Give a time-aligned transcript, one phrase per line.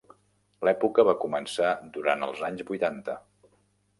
[0.67, 3.19] L'època va començar durant els anys vuitanta.